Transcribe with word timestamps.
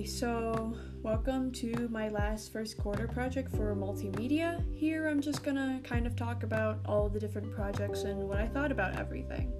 Okay, 0.00 0.08
so 0.08 0.74
welcome 1.02 1.52
to 1.52 1.86
my 1.90 2.08
last 2.08 2.54
first 2.54 2.78
quarter 2.78 3.06
project 3.06 3.54
for 3.54 3.76
multimedia. 3.76 4.64
Here 4.74 5.06
I'm 5.06 5.20
just 5.20 5.42
gonna 5.42 5.78
kind 5.84 6.06
of 6.06 6.16
talk 6.16 6.42
about 6.42 6.78
all 6.86 7.10
the 7.10 7.20
different 7.20 7.54
projects 7.54 8.04
and 8.04 8.26
what 8.26 8.38
I 8.38 8.48
thought 8.48 8.72
about 8.72 8.98
everything. 8.98 9.52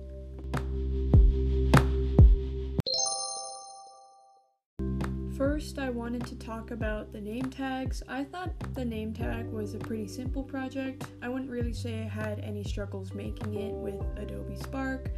First, 5.37 5.79
I 5.79 5.90
wanted 5.90 6.24
to 6.29 6.38
talk 6.38 6.70
about 6.70 7.12
the 7.12 7.20
name 7.20 7.51
tags. 7.51 8.02
I 8.08 8.25
thought 8.25 8.54
the 8.75 8.84
name 8.87 9.12
tag 9.12 9.47
was 9.52 9.75
a 9.75 9.79
pretty 9.79 10.08
simple 10.08 10.43
project. 10.43 11.04
I 11.20 11.29
wouldn't 11.29 11.51
really 11.51 11.75
say 11.75 12.01
I 12.01 12.08
had 12.08 12.40
any 12.40 12.65
struggles 12.65 13.12
making 13.12 13.57
it 13.57 13.75
with 13.75 14.01
Adobe 14.16 14.57
Spark. 14.57 15.11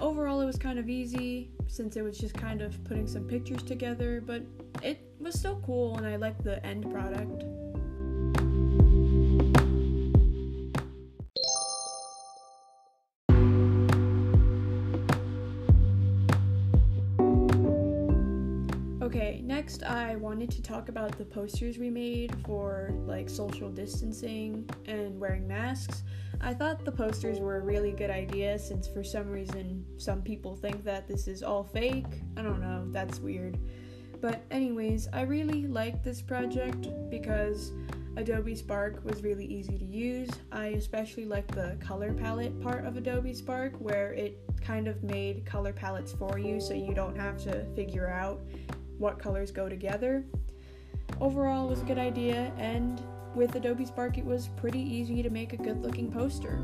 Overall, 0.00 0.40
it 0.40 0.46
was 0.46 0.56
kind 0.56 0.78
of 0.78 0.88
easy 0.88 1.50
since 1.66 1.96
it 1.96 2.02
was 2.02 2.18
just 2.18 2.34
kind 2.34 2.62
of 2.62 2.82
putting 2.84 3.06
some 3.06 3.24
pictures 3.24 3.62
together, 3.62 4.22
but 4.24 4.42
it 4.82 5.00
was 5.20 5.38
still 5.38 5.60
cool 5.64 5.96
and 5.96 6.06
I 6.06 6.16
liked 6.16 6.44
the 6.44 6.64
end 6.64 6.90
product. 6.90 7.44
Next 19.64 19.82
I 19.82 20.16
wanted 20.16 20.50
to 20.50 20.62
talk 20.62 20.90
about 20.90 21.16
the 21.16 21.24
posters 21.24 21.78
we 21.78 21.88
made 21.88 22.36
for 22.44 22.90
like 23.06 23.30
social 23.30 23.70
distancing 23.70 24.68
and 24.84 25.18
wearing 25.18 25.48
masks. 25.48 26.02
I 26.42 26.52
thought 26.52 26.84
the 26.84 26.92
posters 26.92 27.40
were 27.40 27.56
a 27.56 27.60
really 27.60 27.92
good 27.92 28.10
idea 28.10 28.58
since 28.58 28.86
for 28.86 29.02
some 29.02 29.30
reason 29.30 29.86
some 29.96 30.20
people 30.20 30.54
think 30.54 30.84
that 30.84 31.08
this 31.08 31.26
is 31.26 31.42
all 31.42 31.64
fake. 31.64 32.04
I 32.36 32.42
don't 32.42 32.60
know, 32.60 32.84
that's 32.90 33.20
weird. 33.20 33.58
But, 34.20 34.44
anyways, 34.50 35.08
I 35.14 35.22
really 35.22 35.66
liked 35.66 36.04
this 36.04 36.20
project 36.20 36.88
because 37.08 37.72
Adobe 38.16 38.54
Spark 38.54 39.02
was 39.02 39.22
really 39.22 39.46
easy 39.46 39.78
to 39.78 39.84
use. 39.84 40.28
I 40.52 40.66
especially 40.68 41.24
liked 41.24 41.54
the 41.54 41.76
color 41.80 42.12
palette 42.12 42.60
part 42.60 42.84
of 42.84 42.98
Adobe 42.98 43.32
Spark 43.32 43.74
where 43.78 44.12
it 44.12 44.38
kind 44.60 44.88
of 44.88 45.02
made 45.02 45.44
color 45.44 45.72
palettes 45.72 46.12
for 46.12 46.38
you 46.38 46.60
so 46.60 46.74
you 46.74 46.94
don't 46.94 47.16
have 47.16 47.42
to 47.44 47.64
figure 47.74 48.08
out 48.08 48.40
what 48.98 49.18
colors 49.18 49.50
go 49.50 49.68
together. 49.68 50.24
Overall, 51.20 51.66
it 51.66 51.70
was 51.70 51.82
a 51.82 51.84
good 51.84 51.98
idea, 51.98 52.52
and 52.58 53.02
with 53.34 53.54
Adobe 53.54 53.84
Spark, 53.84 54.18
it 54.18 54.24
was 54.24 54.48
pretty 54.56 54.80
easy 54.80 55.22
to 55.22 55.30
make 55.30 55.52
a 55.52 55.56
good 55.56 55.82
looking 55.82 56.10
poster. 56.10 56.58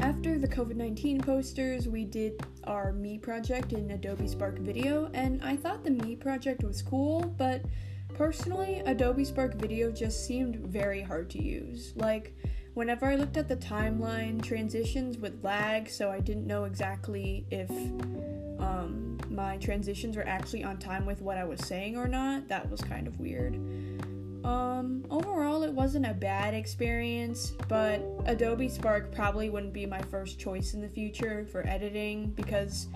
After 0.00 0.38
the 0.38 0.48
COVID 0.48 0.76
19 0.76 1.20
posters, 1.20 1.88
we 1.88 2.04
did 2.04 2.40
our 2.64 2.92
Me 2.92 3.18
project 3.18 3.72
in 3.72 3.90
Adobe 3.90 4.28
Spark 4.28 4.58
Video, 4.58 5.10
and 5.14 5.42
I 5.42 5.56
thought 5.56 5.82
the 5.84 5.90
Me 5.90 6.16
project 6.16 6.62
was 6.62 6.82
cool, 6.82 7.22
but 7.38 7.62
personally, 8.14 8.82
Adobe 8.86 9.24
Spark 9.24 9.54
Video 9.54 9.90
just 9.90 10.26
seemed 10.26 10.56
very 10.56 11.02
hard 11.02 11.30
to 11.30 11.42
use. 11.42 11.92
Like, 11.96 12.34
whenever 12.74 13.06
I 13.06 13.16
looked 13.16 13.36
at 13.36 13.48
the 13.48 13.56
timeline, 13.56 14.42
transitions 14.42 15.18
would 15.18 15.42
lag, 15.42 15.88
so 15.88 16.10
I 16.10 16.20
didn't 16.20 16.46
know 16.46 16.64
exactly 16.64 17.46
if 17.50 17.70
um, 18.60 19.18
my 19.30 19.56
transitions 19.56 20.16
were 20.16 20.26
actually 20.26 20.64
on 20.64 20.78
time 20.78 21.06
with 21.06 21.20
what 21.20 21.36
I 21.36 21.44
was 21.44 21.60
saying 21.60 21.96
or 21.96 22.08
not. 22.08 22.48
That 22.48 22.70
was 22.70 22.80
kind 22.80 23.06
of 23.06 23.18
weird. 23.18 23.56
Um, 24.44 25.04
overall, 25.10 25.62
it 25.64 25.72
wasn't 25.72 26.06
a 26.06 26.14
bad 26.14 26.54
experience, 26.54 27.52
but 27.68 28.02
Adobe 28.24 28.68
Spark 28.68 29.12
probably 29.12 29.50
wouldn't 29.50 29.72
be 29.72 29.84
my 29.84 30.00
first 30.02 30.38
choice 30.38 30.72
in 30.72 30.80
the 30.80 30.88
future 30.88 31.46
for 31.52 31.66
editing 31.66 32.30
because 32.30 32.88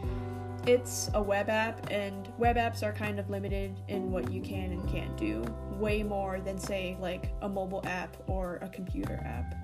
it's 0.67 1.11
a 1.15 1.23
web 1.23 1.51
app, 1.51 1.91
and 1.91 2.33
web 2.39 2.57
apps 2.57 2.83
are 2.83 2.93
kind 2.93 3.19
of 3.19 3.29
limited 3.29 3.77
in 3.89 4.11
what 4.11 4.31
you 4.31 4.41
can 4.41 4.73
and 4.73 4.89
can't 4.89 5.15
do, 5.17 5.45
way 5.79 6.03
more 6.03 6.41
than, 6.41 6.59
say, 6.59 6.97
like 7.01 7.33
a 7.43 7.49
mobile 7.49 7.83
app 7.85 8.17
or 8.27 8.57
a 8.63 8.69
computer 8.69 9.21
app. 9.25 9.55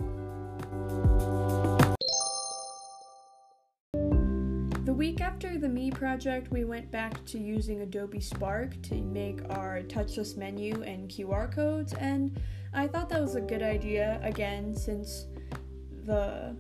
The 4.85 4.95
week 4.95 5.21
after 5.21 5.57
the 5.57 5.69
Me 5.69 5.91
project, 5.91 6.51
we 6.51 6.65
went 6.65 6.91
back 6.91 7.25
to 7.27 7.39
using 7.39 7.81
Adobe 7.81 8.21
Spark 8.21 8.81
to 8.83 8.95
make 8.97 9.41
our 9.51 9.83
touchless 9.83 10.37
menu 10.37 10.83
and 10.83 11.09
QR 11.09 11.55
codes, 11.55 11.95
and 11.95 12.39
I 12.75 12.87
thought 12.87 13.09
that 13.09 13.21
was 13.21 13.37
a 13.37 13.41
good 13.41 13.63
idea 13.63 14.21
again 14.23 14.75
since 14.75 15.27
the 16.05 16.57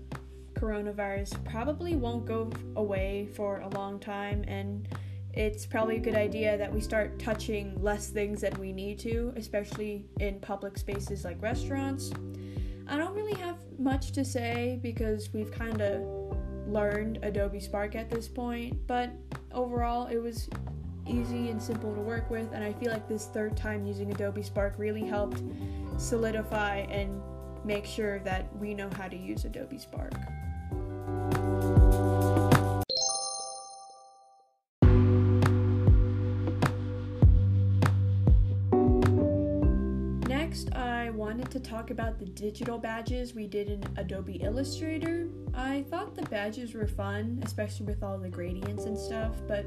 coronavirus 0.60 1.42
probably 1.44 1.96
won't 1.96 2.26
go 2.26 2.50
away 2.76 3.28
for 3.34 3.60
a 3.60 3.68
long 3.70 3.98
time 3.98 4.44
and 4.46 4.88
it's 5.32 5.64
probably 5.64 5.96
a 5.96 6.00
good 6.00 6.16
idea 6.16 6.58
that 6.58 6.72
we 6.72 6.80
start 6.80 7.18
touching 7.18 7.80
less 7.80 8.08
things 8.08 8.40
than 8.40 8.52
we 8.58 8.72
need 8.72 8.98
to, 8.98 9.32
especially 9.36 10.04
in 10.18 10.40
public 10.40 10.76
spaces 10.76 11.24
like 11.24 11.40
restaurants. 11.40 12.10
I 12.88 12.96
don't 12.96 13.14
really 13.14 13.34
have 13.34 13.56
much 13.78 14.10
to 14.12 14.24
say 14.24 14.80
because 14.82 15.32
we've 15.32 15.52
kind 15.52 15.80
of 15.80 16.02
learned 16.66 17.20
Adobe 17.22 17.60
Spark 17.60 17.94
at 17.94 18.10
this 18.10 18.26
point, 18.26 18.76
but 18.88 19.12
overall 19.52 20.08
it 20.08 20.18
was 20.18 20.48
easy 21.06 21.50
and 21.50 21.62
simple 21.62 21.94
to 21.94 22.00
work 22.00 22.28
with, 22.28 22.52
and 22.52 22.64
I 22.64 22.72
feel 22.72 22.90
like 22.90 23.08
this 23.08 23.26
third 23.26 23.56
time 23.56 23.86
using 23.86 24.10
Adobe 24.10 24.42
Spark 24.42 24.74
really 24.78 25.04
helped 25.04 25.42
solidify 25.96 26.78
and 26.90 27.20
make 27.64 27.84
sure 27.84 28.18
that 28.20 28.54
we 28.56 28.74
know 28.74 28.90
how 28.96 29.06
to 29.06 29.16
use 29.16 29.44
Adobe 29.44 29.78
Spark. 29.78 30.14
Talk 41.70 41.90
about 41.92 42.18
the 42.18 42.24
digital 42.24 42.78
badges 42.78 43.32
we 43.32 43.46
did 43.46 43.70
in 43.70 43.84
Adobe 43.96 44.42
Illustrator. 44.42 45.28
I 45.54 45.84
thought 45.88 46.16
the 46.16 46.22
badges 46.22 46.74
were 46.74 46.88
fun, 46.88 47.40
especially 47.44 47.86
with 47.86 48.02
all 48.02 48.18
the 48.18 48.28
gradients 48.28 48.86
and 48.86 48.98
stuff, 48.98 49.36
but 49.46 49.64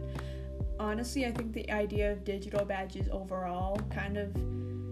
honestly, 0.80 1.26
I 1.26 1.32
think 1.32 1.54
the 1.54 1.72
idea 1.72 2.12
of 2.12 2.26
digital 2.26 2.66
badges 2.66 3.08
overall 3.10 3.80
kind 3.90 4.18
of 4.18 4.36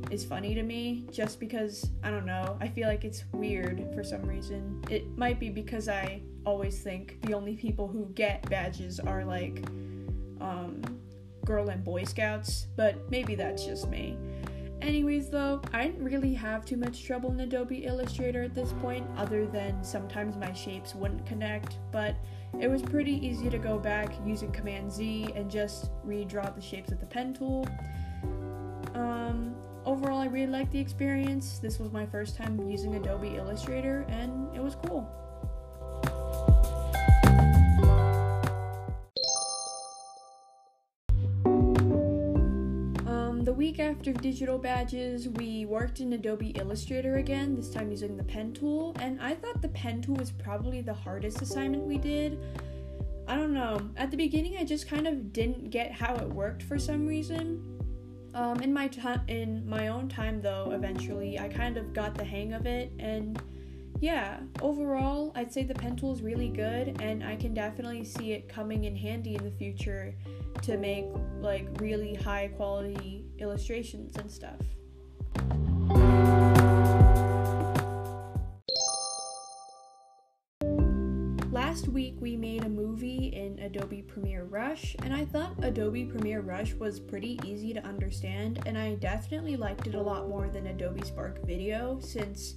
is 0.09 0.23
funny 0.23 0.55
to 0.55 0.63
me 0.63 1.05
just 1.11 1.37
because 1.37 1.89
I 2.01 2.11
don't 2.11 2.25
know, 2.25 2.57
I 2.61 2.69
feel 2.69 2.87
like 2.87 3.03
it's 3.03 3.25
weird 3.33 3.85
for 3.93 4.05
some 4.05 4.21
reason. 4.21 4.81
It 4.89 5.05
might 5.17 5.37
be 5.37 5.49
because 5.49 5.89
I 5.89 6.21
always 6.45 6.81
think 6.81 7.21
the 7.23 7.33
only 7.33 7.57
people 7.57 7.89
who 7.89 8.05
get 8.15 8.49
badges 8.49 9.01
are 9.01 9.25
like 9.25 9.65
um, 10.39 10.81
girl 11.43 11.67
and 11.67 11.83
boy 11.83 12.05
scouts, 12.05 12.67
but 12.77 12.95
maybe 13.11 13.35
that's 13.35 13.65
just 13.65 13.89
me. 13.89 14.17
Anyways, 14.81 15.29
though, 15.29 15.61
I 15.73 15.85
didn't 15.85 16.03
really 16.03 16.33
have 16.33 16.65
too 16.65 16.75
much 16.75 17.03
trouble 17.03 17.31
in 17.31 17.39
Adobe 17.41 17.85
Illustrator 17.85 18.41
at 18.41 18.55
this 18.55 18.73
point, 18.81 19.05
other 19.15 19.45
than 19.45 19.83
sometimes 19.83 20.35
my 20.35 20.51
shapes 20.53 20.95
wouldn't 20.95 21.23
connect, 21.25 21.77
but 21.91 22.15
it 22.59 22.67
was 22.67 22.81
pretty 22.81 23.25
easy 23.25 23.49
to 23.49 23.59
go 23.59 23.77
back 23.77 24.11
using 24.25 24.51
Command 24.51 24.91
Z 24.91 25.33
and 25.35 25.49
just 25.51 25.91
redraw 26.05 26.53
the 26.53 26.61
shapes 26.61 26.89
with 26.89 26.99
the 26.99 27.05
pen 27.05 27.33
tool. 27.33 27.67
Um, 28.95 29.55
overall, 29.85 30.19
I 30.19 30.25
really 30.25 30.51
liked 30.51 30.71
the 30.71 30.79
experience. 30.79 31.59
This 31.59 31.77
was 31.77 31.91
my 31.91 32.05
first 32.05 32.35
time 32.35 32.59
using 32.67 32.95
Adobe 32.95 33.35
Illustrator, 33.35 34.05
and 34.09 34.53
it 34.55 34.63
was 34.63 34.75
cool. 34.87 35.07
Week 43.61 43.79
after 43.79 44.11
digital 44.11 44.57
badges, 44.57 45.29
we 45.29 45.67
worked 45.67 45.99
in 45.99 46.13
Adobe 46.13 46.49
Illustrator 46.55 47.17
again, 47.17 47.55
this 47.55 47.69
time 47.69 47.91
using 47.91 48.17
the 48.17 48.23
pen 48.23 48.51
tool, 48.53 48.95
and 48.99 49.21
I 49.21 49.35
thought 49.35 49.61
the 49.61 49.67
pen 49.67 50.01
tool 50.01 50.15
was 50.15 50.31
probably 50.31 50.81
the 50.81 50.95
hardest 50.95 51.43
assignment 51.43 51.83
we 51.83 51.99
did. 51.99 52.39
I 53.27 53.35
don't 53.35 53.53
know. 53.53 53.87
At 53.97 54.09
the 54.09 54.17
beginning, 54.17 54.57
I 54.57 54.63
just 54.63 54.89
kind 54.89 55.05
of 55.05 55.31
didn't 55.31 55.69
get 55.69 55.91
how 55.91 56.15
it 56.15 56.27
worked 56.27 56.63
for 56.63 56.79
some 56.79 57.05
reason. 57.05 57.63
Um, 58.33 58.61
in 58.61 58.73
my 58.73 58.87
time, 58.87 59.21
in 59.27 59.69
my 59.69 59.89
own 59.89 60.09
time, 60.09 60.41
though, 60.41 60.71
eventually, 60.71 61.37
I 61.37 61.47
kind 61.47 61.77
of 61.77 61.93
got 61.93 62.15
the 62.15 62.23
hang 62.23 62.53
of 62.53 62.65
it, 62.65 62.91
and 62.97 63.39
yeah, 63.99 64.39
overall, 64.63 65.33
I'd 65.35 65.53
say 65.53 65.61
the 65.61 65.75
pen 65.75 65.95
tool 65.95 66.13
is 66.13 66.23
really 66.23 66.49
good, 66.49 66.99
and 66.99 67.23
I 67.23 67.35
can 67.35 67.53
definitely 67.53 68.05
see 68.05 68.31
it 68.31 68.49
coming 68.49 68.85
in 68.85 68.95
handy 68.95 69.35
in 69.35 69.43
the 69.43 69.51
future 69.51 70.15
to 70.63 70.77
make 70.77 71.05
like 71.39 71.67
really 71.79 72.13
high 72.13 72.49
quality 72.49 73.25
illustrations 73.39 74.15
and 74.17 74.31
stuff. 74.31 74.59
Last 81.51 81.87
week 81.87 82.15
we 82.19 82.35
made 82.35 82.63
a 82.63 82.69
movie 82.69 83.27
in 83.27 83.59
Adobe 83.59 84.01
Premiere 84.01 84.43
Rush, 84.43 84.95
and 85.03 85.13
I 85.13 85.25
thought 85.25 85.53
Adobe 85.61 86.05
Premiere 86.05 86.41
Rush 86.41 86.73
was 86.73 86.99
pretty 86.99 87.39
easy 87.45 87.73
to 87.73 87.83
understand, 87.85 88.61
and 88.65 88.77
I 88.77 88.95
definitely 88.95 89.57
liked 89.57 89.87
it 89.87 89.95
a 89.95 90.01
lot 90.01 90.27
more 90.27 90.49
than 90.49 90.67
Adobe 90.67 91.01
Spark 91.03 91.45
Video 91.45 91.99
since 92.01 92.55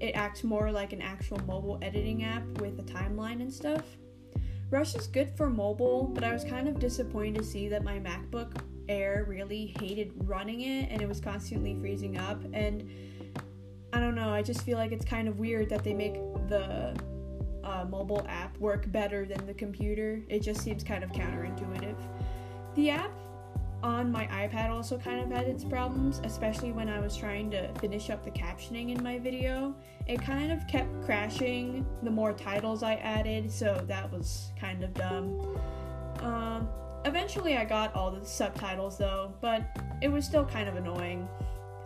it 0.00 0.12
acts 0.12 0.44
more 0.44 0.70
like 0.70 0.92
an 0.92 1.02
actual 1.02 1.38
mobile 1.46 1.78
editing 1.82 2.24
app 2.24 2.44
with 2.60 2.78
a 2.78 2.82
timeline 2.82 3.40
and 3.40 3.52
stuff. 3.52 3.84
Rush 4.70 4.94
is 4.94 5.06
good 5.06 5.30
for 5.34 5.48
mobile, 5.48 6.04
but 6.04 6.22
I 6.22 6.32
was 6.32 6.44
kind 6.44 6.68
of 6.68 6.78
disappointed 6.78 7.36
to 7.36 7.44
see 7.44 7.68
that 7.68 7.82
my 7.82 7.98
MacBook 7.98 8.60
Air 8.88 9.24
really 9.26 9.74
hated 9.80 10.12
running 10.16 10.60
it 10.60 10.90
and 10.90 11.00
it 11.00 11.08
was 11.08 11.20
constantly 11.20 11.74
freezing 11.74 12.18
up. 12.18 12.42
And 12.52 12.88
I 13.94 14.00
don't 14.00 14.14
know, 14.14 14.28
I 14.28 14.42
just 14.42 14.62
feel 14.62 14.76
like 14.76 14.92
it's 14.92 15.06
kind 15.06 15.26
of 15.26 15.38
weird 15.38 15.70
that 15.70 15.84
they 15.84 15.94
make 15.94 16.14
the 16.48 16.94
uh, 17.64 17.86
mobile 17.88 18.26
app 18.28 18.58
work 18.58 18.90
better 18.92 19.24
than 19.24 19.46
the 19.46 19.54
computer. 19.54 20.22
It 20.28 20.40
just 20.40 20.60
seems 20.60 20.84
kind 20.84 21.02
of 21.02 21.12
counterintuitive. 21.12 21.96
The 22.74 22.90
app 22.90 23.10
on 23.82 24.10
my 24.10 24.26
iPad 24.26 24.70
also 24.70 24.98
kind 24.98 25.20
of 25.20 25.30
had 25.30 25.46
its 25.46 25.64
problems, 25.64 26.20
especially 26.24 26.72
when 26.72 26.88
I 26.88 26.98
was 26.98 27.16
trying 27.16 27.50
to 27.52 27.72
finish 27.74 28.10
up 28.10 28.24
the 28.24 28.30
captioning 28.30 28.96
in 28.96 29.02
my 29.02 29.18
video. 29.18 29.74
It 30.06 30.20
kind 30.20 30.50
of 30.50 30.66
kept 30.66 30.88
crashing 31.04 31.86
the 32.02 32.10
more 32.10 32.32
titles 32.32 32.82
I 32.82 32.94
added, 32.94 33.50
so 33.50 33.84
that 33.86 34.10
was 34.12 34.52
kind 34.58 34.82
of 34.82 34.94
dumb. 34.94 35.58
Um, 36.20 36.68
eventually, 37.04 37.56
I 37.56 37.64
got 37.64 37.94
all 37.94 38.10
the 38.10 38.24
subtitles 38.26 38.98
though, 38.98 39.32
but 39.40 39.62
it 40.02 40.08
was 40.08 40.24
still 40.24 40.44
kind 40.44 40.68
of 40.68 40.76
annoying. 40.76 41.28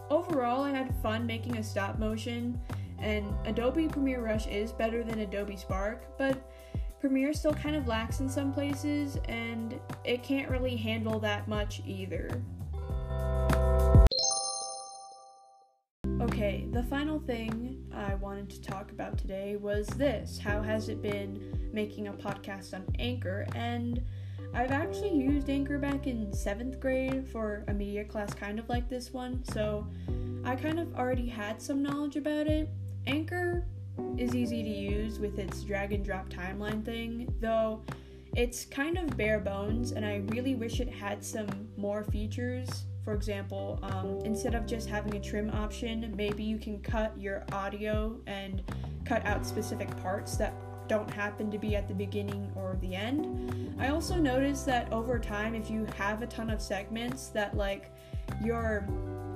Overall, 0.09 0.63
I 0.63 0.71
had 0.71 0.95
fun 1.03 1.27
making 1.27 1.59
a 1.59 1.63
stop 1.63 1.99
motion, 1.99 2.59
and 2.99 3.35
Adobe 3.45 3.89
Premiere 3.89 4.25
Rush 4.25 4.47
is 4.47 4.73
better 4.73 5.03
than 5.03 5.19
Adobe 5.19 5.57
Spark, 5.57 6.17
but 6.17 6.39
Premiere 7.03 7.33
still 7.33 7.53
kind 7.53 7.75
of 7.75 7.89
lacks 7.89 8.21
in 8.21 8.29
some 8.29 8.53
places, 8.53 9.19
and 9.29 9.77
it 10.05 10.23
can't 10.23 10.49
really 10.49 10.77
handle 10.77 11.19
that 11.19 11.49
much 11.49 11.83
either. 11.85 12.31
Okay, 16.21 16.69
the 16.71 16.85
final 16.85 17.19
thing 17.19 17.85
I 17.93 18.15
wanted 18.15 18.51
to 18.51 18.63
talk 18.63 18.93
about 18.93 19.19
today 19.19 19.57
was 19.57 19.89
this 19.89 20.39
How 20.39 20.63
has 20.63 20.89
it 20.89 21.03
been 21.03 21.59
making 21.73 22.07
a 22.07 22.13
podcast 22.13 22.73
on 22.73 22.87
Anchor? 23.01 23.49
And 23.57 24.01
I've 24.55 24.71
actually 24.71 25.17
used 25.17 25.51
Anchor 25.51 25.81
back 25.81 26.07
in 26.07 26.33
seventh 26.33 26.79
grade 26.79 27.27
for 27.27 27.65
a 27.67 27.75
media 27.75 28.05
class 28.05 28.33
kind 28.33 28.61
of 28.61 28.69
like 28.69 28.89
this 28.89 29.13
one, 29.13 29.43
so 29.47 29.89
I 30.45 30.55
kind 30.55 30.79
of 30.79 30.95
already 30.95 31.27
had 31.27 31.61
some 31.61 31.83
knowledge 31.83 32.15
about 32.15 32.47
it. 32.47 32.69
Anchor 33.09 33.67
is 34.17 34.35
easy 34.35 34.63
to 34.63 34.69
use 34.69 35.19
with 35.19 35.39
its 35.39 35.63
drag 35.63 35.93
and 35.93 36.05
drop 36.05 36.29
timeline 36.29 36.85
thing, 36.85 37.33
though 37.41 37.83
it's 38.35 38.65
kind 38.65 38.97
of 38.97 39.17
bare 39.17 39.41
bones, 39.41 39.93
and 39.93 40.07
I 40.07 40.23
really 40.29 40.55
wish 40.55 40.81
it 40.81 40.89
had 40.89 41.23
some 41.23 41.69
more 41.77 42.03
features. 42.05 42.85
For 43.05 43.13
example, 43.13 43.79
um, 43.83 44.21
instead 44.25 44.55
of 44.55 44.65
just 44.65 44.89
having 44.89 45.15
a 45.17 45.21
trim 45.21 45.51
option, 45.51 46.15
maybe 46.17 46.43
you 46.43 46.59
can 46.59 46.81
cut 46.81 47.19
your 47.19 47.45
audio 47.53 48.19
and 48.27 48.63
cut 49.05 49.27
out 49.27 49.45
specific 49.45 49.95
parts 50.03 50.37
that 50.37 50.55
don't 50.89 51.11
happen 51.11 51.51
to 51.51 51.59
be 51.59 51.77
at 51.77 51.89
the 51.89 51.95
beginning 51.95 52.51
or 52.55 52.79
the 52.81 52.95
end. 52.95 53.75
I 53.79 53.89
also 53.89 54.17
noticed 54.17 54.65
that 54.67 54.91
over 54.93 55.19
time, 55.19 55.55
if 55.55 55.71
you 55.71 55.87
have 55.97 56.23
a 56.23 56.27
ton 56.27 56.49
of 56.49 56.63
segments, 56.63 57.29
that 57.29 57.57
like 57.57 57.93
your 58.43 58.87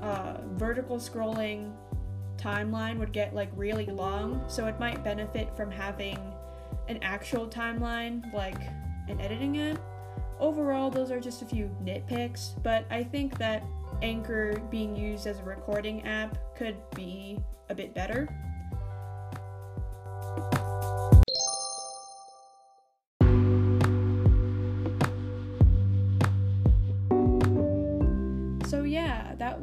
uh, 0.01 0.39
vertical 0.53 0.97
scrolling 0.97 1.73
timeline 2.37 2.99
would 2.99 3.13
get 3.13 3.35
like 3.35 3.51
really 3.57 3.87
long, 3.87 4.43
so 4.47 4.67
it 4.67 4.79
might 4.79 5.03
benefit 5.03 5.55
from 5.57 5.71
having 5.71 6.19
an 6.89 6.99
actual 7.03 7.47
timeline, 7.47 8.33
like 8.33 8.61
an 9.09 9.21
editing 9.21 9.59
app. 9.59 9.81
Overall, 10.39 10.91
those 10.91 11.11
are 11.11 11.21
just 11.21 11.43
a 11.43 11.47
few 11.47 11.71
nitpicks, 11.83 12.63
but 12.63 12.85
I 12.91 13.03
think 13.03 13.39
that 13.39 13.65
Anchor 14.03 14.61
being 14.71 14.95
used 14.95 15.27
as 15.27 15.39
a 15.41 15.45
recording 15.45 16.07
app 16.07 16.37
could 16.55 16.77
be 16.95 17.39
a 17.69 17.75
bit 17.75 17.95
better. 17.95 18.29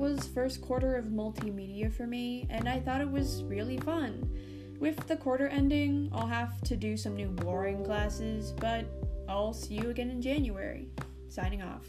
Was 0.04 0.28
first 0.28 0.60
quarter 0.60 0.98
of 0.98 1.06
multimedia 1.06 1.90
for 1.90 2.06
me, 2.06 2.46
and 2.50 2.68
I 2.68 2.82
thought 2.82 3.00
it 3.00 3.10
was 3.10 3.42
really 3.44 3.78
fun. 3.78 4.30
With 4.78 5.08
the 5.08 5.16
quarter 5.16 5.48
ending, 5.48 6.10
I'll 6.12 6.28
have 6.28 6.60
to 6.64 6.76
do 6.76 6.98
some 6.98 7.16
new 7.16 7.30
boring 7.30 7.86
classes, 7.86 8.52
but 8.52 8.84
I'll 9.30 9.54
see 9.54 9.76
you 9.76 9.92
again 9.92 10.10
in 10.10 10.22
January. 10.22 10.90
Signing 11.30 11.62
off. 11.62 11.88